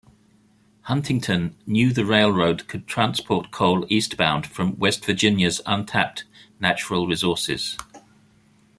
Huntington 0.85 1.55
knew 1.67 1.93
the 1.93 2.03
railroad 2.07 2.67
could 2.67 2.87
transport 2.87 3.51
coal 3.51 3.85
eastbound 3.87 4.47
from 4.47 4.75
West 4.79 5.05
Virginia's 5.05 5.61
untapped 5.67 6.23
natural 6.59 7.05
resources. 7.05 7.77